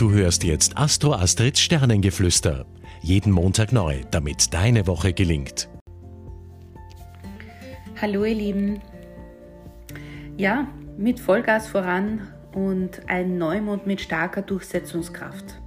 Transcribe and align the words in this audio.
Du 0.00 0.12
hörst 0.12 0.44
jetzt 0.44 0.78
Astro 0.78 1.12
Astrids 1.12 1.60
Sternengeflüster. 1.60 2.64
Jeden 3.02 3.30
Montag 3.30 3.70
neu, 3.70 4.00
damit 4.10 4.54
deine 4.54 4.86
Woche 4.86 5.12
gelingt. 5.12 5.68
Hallo 8.00 8.24
ihr 8.24 8.34
Lieben. 8.34 8.80
Ja, 10.38 10.66
mit 10.96 11.20
Vollgas 11.20 11.68
voran 11.68 12.26
und 12.54 13.10
ein 13.10 13.36
Neumond 13.36 13.86
mit 13.86 14.00
starker 14.00 14.40
Durchsetzungskraft. 14.40 15.60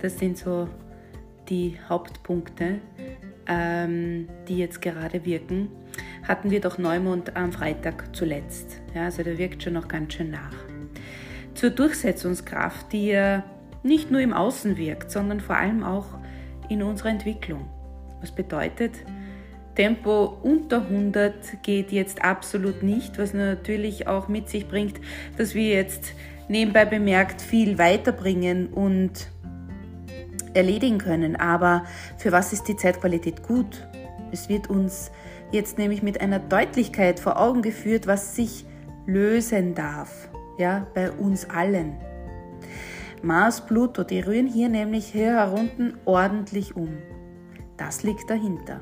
Das 0.00 0.20
sind 0.20 0.38
so 0.38 0.68
die 1.48 1.76
Hauptpunkte, 1.88 2.78
ähm, 3.48 4.28
die 4.46 4.58
jetzt 4.58 4.82
gerade 4.82 5.24
wirken. 5.24 5.68
Hatten 6.22 6.52
wir 6.52 6.60
doch 6.60 6.78
Neumond 6.78 7.36
am 7.36 7.50
Freitag 7.50 8.14
zuletzt. 8.14 8.80
Ja, 8.94 9.06
also 9.06 9.24
der 9.24 9.36
wirkt 9.36 9.64
schon 9.64 9.72
noch 9.72 9.88
ganz 9.88 10.14
schön 10.14 10.30
nach. 10.30 10.54
Zur 11.54 11.70
Durchsetzungskraft, 11.70 12.92
die 12.92 13.08
ja 13.08 13.42
nicht 13.84 14.10
nur 14.10 14.20
im 14.20 14.32
Außen 14.32 14.76
wirkt, 14.76 15.10
sondern 15.10 15.40
vor 15.40 15.56
allem 15.56 15.84
auch 15.84 16.06
in 16.68 16.82
unserer 16.82 17.10
Entwicklung. 17.10 17.68
Was 18.20 18.32
bedeutet, 18.32 18.92
Tempo 19.76 20.38
unter 20.42 20.82
100 20.82 21.62
geht 21.62 21.92
jetzt 21.92 22.24
absolut 22.24 22.82
nicht, 22.82 23.18
was 23.18 23.34
natürlich 23.34 24.06
auch 24.06 24.28
mit 24.28 24.48
sich 24.48 24.68
bringt, 24.68 25.00
dass 25.36 25.54
wir 25.54 25.68
jetzt 25.68 26.14
nebenbei 26.48 26.84
bemerkt 26.84 27.42
viel 27.42 27.78
weiterbringen 27.78 28.68
und 28.68 29.28
erledigen 30.54 30.98
können. 30.98 31.36
Aber 31.36 31.84
für 32.16 32.32
was 32.32 32.52
ist 32.52 32.68
die 32.68 32.76
Zeitqualität 32.76 33.42
gut? 33.42 33.86
Es 34.32 34.48
wird 34.48 34.70
uns 34.70 35.10
jetzt 35.50 35.78
nämlich 35.78 36.02
mit 36.02 36.20
einer 36.20 36.38
Deutlichkeit 36.38 37.20
vor 37.20 37.40
Augen 37.40 37.62
geführt, 37.62 38.06
was 38.06 38.36
sich 38.36 38.64
lösen 39.06 39.74
darf, 39.74 40.28
ja, 40.58 40.86
bei 40.94 41.10
uns 41.10 41.50
allen. 41.50 41.94
Mars, 43.24 43.62
Pluto, 43.62 44.04
die 44.04 44.20
rühren 44.20 44.46
hier 44.46 44.68
nämlich 44.68 45.06
hier 45.06 45.36
herunten 45.36 45.96
ordentlich 46.04 46.76
um. 46.76 46.98
Das 47.76 48.02
liegt 48.02 48.28
dahinter. 48.28 48.80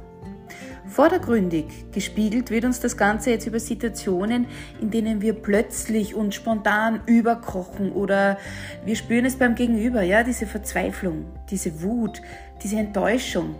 Vordergründig 0.87 1.93
gespiegelt 1.93 2.51
wird 2.51 2.65
uns 2.65 2.81
das 2.81 2.97
Ganze 2.97 3.31
jetzt 3.31 3.47
über 3.47 3.61
Situationen, 3.61 4.47
in 4.81 4.91
denen 4.91 5.23
wir 5.23 5.35
plötzlich 5.35 6.15
und 6.17 6.35
spontan 6.35 7.01
überkochen 7.07 7.93
oder 7.93 8.37
wir 8.85 8.97
spüren 8.97 9.25
es 9.25 9.37
beim 9.37 9.55
Gegenüber, 9.55 10.03
ja, 10.03 10.25
diese 10.25 10.47
Verzweiflung, 10.47 11.25
diese 11.49 11.83
Wut, 11.83 12.21
diese 12.63 12.77
Enttäuschung, 12.77 13.55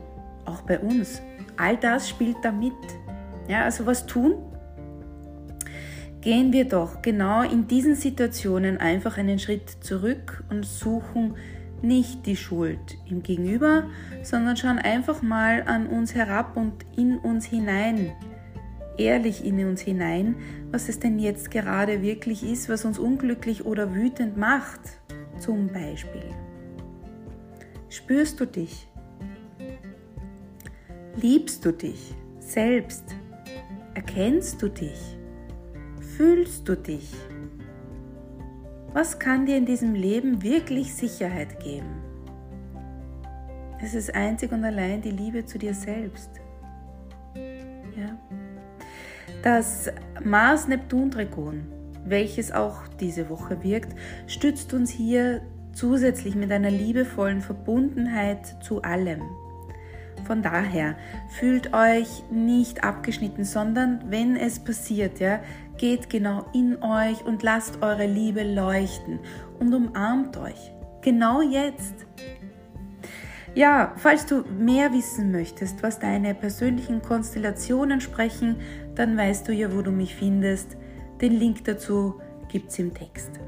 auch 0.45 0.63
bei 0.63 0.81
uns. 0.81 1.23
All 1.57 1.77
das 1.77 2.09
spielt 2.09 2.39
da 2.43 2.51
mit. 2.51 2.73
Ja, 3.49 3.65
also 3.65 3.87
was 3.87 4.05
tun? 4.05 4.35
Gehen 6.23 6.53
wir 6.53 6.67
doch 6.67 7.03
genau 7.03 7.43
in 7.43 7.67
diesen 7.67 7.97
Situationen 7.97 8.79
einfach 8.79 9.19
einen 9.19 9.41
Schritt 9.41 9.69
zurück 9.81 10.45
und 10.51 10.65
suchen 10.65 11.35
nicht 11.83 12.27
die 12.27 12.37
Schuld 12.37 12.97
im 13.11 13.25
Gegenüber, 13.25 13.89
sondern 14.23 14.57
schauen 14.57 14.79
einfach 14.79 15.21
mal 15.21 15.65
an 15.65 15.89
uns 15.89 16.15
herab 16.15 16.57
und 16.57 16.75
in 16.97 17.19
uns 17.19 17.45
hinein, 17.45 18.13
ehrlich 18.97 19.45
in 19.45 19.67
uns 19.67 19.81
hinein, 19.81 20.37
was 20.71 20.89
es 20.89 21.01
denn 21.01 21.19
jetzt 21.19 21.51
gerade 21.51 22.03
wirklich 22.03 22.45
ist, 22.45 22.69
was 22.69 22.85
uns 22.85 23.01
unglücklich 23.01 23.67
oder 23.67 23.93
wütend 23.93 24.37
macht. 24.37 24.81
Zum 25.41 25.73
Beispiel. 25.73 26.23
Spürst 27.89 28.39
du 28.39 28.47
dich? 28.47 28.87
Liebst 31.17 31.65
du 31.65 31.73
dich 31.73 32.15
selbst? 32.39 33.17
Erkennst 33.95 34.63
du 34.63 34.69
dich? 34.69 35.19
Fühlst 36.17 36.69
du 36.69 36.77
dich? 36.77 37.11
Was 38.93 39.19
kann 39.19 39.47
dir 39.47 39.57
in 39.57 39.65
diesem 39.65 39.95
Leben 39.95 40.43
wirklich 40.43 40.95
Sicherheit 40.95 41.59
geben? 41.59 42.03
Es 43.83 43.95
ist 43.95 44.15
einzig 44.15 44.53
und 44.53 44.63
allein 44.63 45.01
die 45.01 45.11
Liebe 45.11 45.47
zu 45.47 45.59
dir 45.59 45.73
selbst. 45.73 46.31
Ja? 47.35 48.19
Das 49.43 49.91
Mars-Neptun-Trigon, 50.23 51.63
welches 52.05 52.53
auch 52.53 52.87
diese 53.01 53.31
Woche 53.31 53.63
wirkt, 53.63 53.95
stützt 54.27 54.75
uns 54.75 54.91
hier 54.91 55.41
zusätzlich 55.73 56.35
mit 56.35 56.53
einer 56.53 56.71
liebevollen 56.71 57.41
Verbundenheit 57.41 58.63
zu 58.63 58.83
allem. 58.83 59.23
Von 60.25 60.43
daher 60.43 60.97
fühlt 61.29 61.75
euch 61.75 62.23
nicht 62.31 62.85
abgeschnitten, 62.85 63.45
sondern 63.45 64.01
wenn 64.09 64.37
es 64.37 64.61
passiert, 64.61 65.21
ja, 65.21 65.41
geht 65.77 66.11
genau 66.11 66.47
in 66.53 66.83
euch 66.83 67.25
und 67.25 67.43
lasst 67.43 67.83
eure 67.83 68.07
Liebe 68.07 68.43
leuchten 68.43 69.19
und 69.59 69.75
umarmt 69.75 70.37
euch. 70.37 70.73
Genau 71.03 71.43
jetzt. 71.43 72.07
Ja, 73.55 73.93
falls 73.97 74.25
du 74.25 74.45
mehr 74.59 74.93
wissen 74.93 75.31
möchtest, 75.31 75.83
was 75.83 75.99
deine 75.99 76.35
persönlichen 76.35 77.03
Konstellationen 77.03 78.01
sprechen, 78.01 78.57
dann 78.95 79.17
weißt 79.17 79.47
du 79.47 79.53
ja, 79.53 79.75
wo 79.75 79.83
du 79.83 79.91
mich 79.91 80.15
findest. 80.15 80.77
Den 81.21 81.33
Link 81.33 81.65
dazu 81.65 82.21
gibt's 82.49 82.79
im 82.79 82.95
Text. 82.95 83.41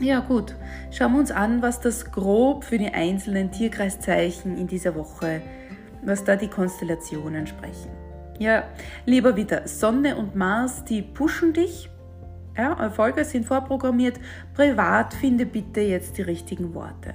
Ja 0.00 0.20
gut, 0.20 0.56
schauen 0.90 1.12
wir 1.12 1.18
uns 1.20 1.30
an, 1.30 1.60
was 1.60 1.78
das 1.78 2.10
grob 2.10 2.64
für 2.64 2.78
die 2.78 2.88
einzelnen 2.88 3.50
Tierkreiszeichen 3.50 4.56
in 4.56 4.66
dieser 4.66 4.94
Woche, 4.94 5.42
was 6.02 6.24
da 6.24 6.36
die 6.36 6.48
Konstellationen 6.48 7.46
sprechen. 7.46 7.90
Ja, 8.38 8.64
lieber 9.04 9.36
wieder, 9.36 9.68
Sonne 9.68 10.16
und 10.16 10.34
Mars, 10.34 10.86
die 10.86 11.02
pushen 11.02 11.52
dich. 11.52 11.90
Ja, 12.56 12.72
Erfolge 12.80 13.26
sind 13.26 13.44
vorprogrammiert. 13.44 14.18
Privat 14.54 15.12
finde 15.12 15.44
bitte 15.44 15.82
jetzt 15.82 16.16
die 16.16 16.22
richtigen 16.22 16.72
Worte. 16.72 17.14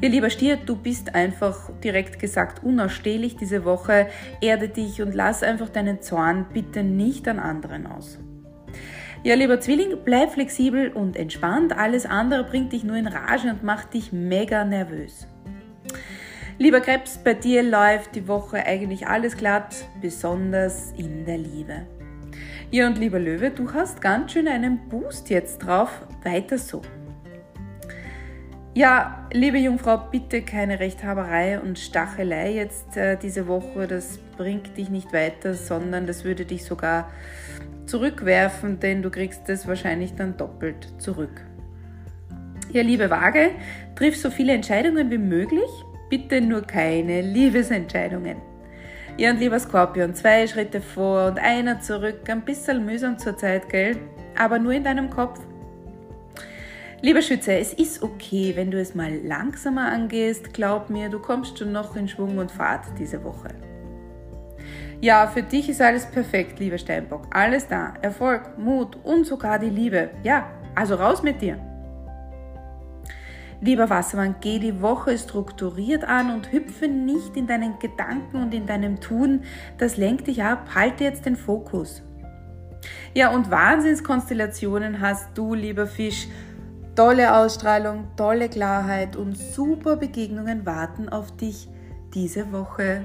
Ja, 0.00 0.08
lieber 0.08 0.30
Stier, 0.30 0.56
du 0.56 0.74
bist 0.74 1.14
einfach 1.14 1.70
direkt 1.78 2.18
gesagt 2.18 2.64
unausstehlich 2.64 3.36
diese 3.36 3.64
Woche. 3.64 4.08
Erde 4.40 4.68
dich 4.68 5.00
und 5.00 5.14
lass 5.14 5.44
einfach 5.44 5.68
deinen 5.68 6.02
Zorn 6.02 6.46
bitte 6.52 6.82
nicht 6.82 7.28
an 7.28 7.38
anderen 7.38 7.86
aus. 7.86 8.18
Ja, 9.24 9.36
lieber 9.36 9.58
Zwilling, 9.58 9.96
bleib 10.04 10.32
flexibel 10.32 10.92
und 10.92 11.16
entspannt. 11.16 11.74
Alles 11.74 12.04
andere 12.04 12.44
bringt 12.44 12.74
dich 12.74 12.84
nur 12.84 12.96
in 12.96 13.06
Rage 13.06 13.48
und 13.48 13.62
macht 13.62 13.94
dich 13.94 14.12
mega 14.12 14.66
nervös. 14.66 15.26
Lieber 16.58 16.82
Krebs, 16.82 17.16
bei 17.16 17.32
dir 17.32 17.62
läuft 17.62 18.16
die 18.16 18.28
Woche 18.28 18.66
eigentlich 18.66 19.06
alles 19.06 19.38
glatt, 19.38 19.76
besonders 20.02 20.92
in 20.98 21.24
der 21.24 21.38
Liebe. 21.38 21.86
Ja, 22.70 22.86
und 22.86 22.98
lieber 22.98 23.18
Löwe, 23.18 23.48
du 23.48 23.72
hast 23.72 24.02
ganz 24.02 24.32
schön 24.32 24.46
einen 24.46 24.90
Boost 24.90 25.30
jetzt 25.30 25.60
drauf. 25.60 26.06
Weiter 26.22 26.58
so. 26.58 26.82
Ja, 28.74 29.26
liebe 29.32 29.56
Jungfrau, 29.56 29.96
bitte 30.10 30.42
keine 30.42 30.80
Rechthaberei 30.80 31.60
und 31.60 31.78
Stachelei 31.78 32.52
jetzt 32.52 32.98
äh, 32.98 33.16
diese 33.16 33.46
Woche. 33.46 33.86
Das 33.86 34.18
bringt 34.36 34.76
dich 34.76 34.90
nicht 34.90 35.12
weiter, 35.12 35.54
sondern 35.54 36.06
das 36.06 36.24
würde 36.24 36.44
dich 36.44 36.64
sogar 36.64 37.10
zurückwerfen, 37.86 38.80
denn 38.80 39.02
du 39.02 39.10
kriegst 39.10 39.48
es 39.48 39.66
wahrscheinlich 39.66 40.14
dann 40.14 40.36
doppelt 40.36 40.88
zurück. 40.98 41.42
Ja, 42.70 42.82
liebe 42.82 43.10
Waage, 43.10 43.50
triff 43.94 44.16
so 44.16 44.30
viele 44.30 44.52
Entscheidungen 44.52 45.10
wie 45.10 45.18
möglich, 45.18 45.70
bitte 46.10 46.40
nur 46.40 46.62
keine 46.62 47.20
Liebesentscheidungen. 47.20 48.36
Ja, 49.16 49.30
und 49.30 49.38
lieber 49.38 49.60
Skorpion, 49.60 50.14
zwei 50.14 50.46
Schritte 50.48 50.80
vor 50.80 51.28
und 51.28 51.38
einer 51.38 51.80
zurück, 51.80 52.28
ein 52.28 52.44
bisschen 52.44 52.84
mühsam 52.84 53.16
zur 53.16 53.36
Zeit, 53.36 53.68
gell? 53.68 53.96
Aber 54.36 54.58
nur 54.58 54.72
in 54.72 54.82
deinem 54.82 55.08
Kopf. 55.08 55.38
Lieber 57.00 57.22
Schütze, 57.22 57.52
es 57.52 57.74
ist 57.74 58.02
okay, 58.02 58.54
wenn 58.56 58.70
du 58.70 58.80
es 58.80 58.94
mal 58.94 59.14
langsamer 59.24 59.92
angehst. 59.92 60.52
Glaub 60.52 60.90
mir, 60.90 61.10
du 61.10 61.20
kommst 61.20 61.58
schon 61.58 61.70
noch 61.70 61.94
in 61.94 62.08
Schwung 62.08 62.38
und 62.38 62.50
Fahrt 62.50 62.86
diese 62.98 63.22
Woche. 63.22 63.48
Ja, 65.04 65.26
für 65.26 65.42
dich 65.42 65.68
ist 65.68 65.82
alles 65.82 66.06
perfekt, 66.06 66.58
lieber 66.60 66.78
Steinbock. 66.78 67.26
Alles 67.30 67.68
da. 67.68 67.92
Erfolg, 68.00 68.56
Mut 68.56 68.96
und 69.04 69.26
sogar 69.26 69.58
die 69.58 69.68
Liebe. 69.68 70.08
Ja, 70.22 70.50
also 70.74 70.94
raus 70.94 71.22
mit 71.22 71.42
dir. 71.42 71.58
Lieber 73.60 73.90
Wassermann, 73.90 74.36
geh 74.40 74.58
die 74.58 74.80
Woche 74.80 75.18
strukturiert 75.18 76.04
an 76.04 76.32
und 76.32 76.52
hüpfe 76.52 76.88
nicht 76.88 77.36
in 77.36 77.46
deinen 77.46 77.78
Gedanken 77.80 78.44
und 78.44 78.54
in 78.54 78.64
deinem 78.64 78.98
Tun. 78.98 79.42
Das 79.76 79.98
lenkt 79.98 80.26
dich 80.26 80.42
ab. 80.42 80.68
Halte 80.74 81.04
jetzt 81.04 81.26
den 81.26 81.36
Fokus. 81.36 82.02
Ja, 83.12 83.28
und 83.28 83.50
Wahnsinnskonstellationen 83.50 85.02
hast 85.02 85.36
du, 85.36 85.52
lieber 85.52 85.86
Fisch. 85.86 86.28
Tolle 86.96 87.36
Ausstrahlung, 87.36 88.06
tolle 88.16 88.48
Klarheit 88.48 89.16
und 89.16 89.36
super 89.36 89.96
Begegnungen 89.96 90.64
warten 90.64 91.10
auf 91.10 91.36
dich 91.36 91.68
diese 92.14 92.50
Woche. 92.52 93.04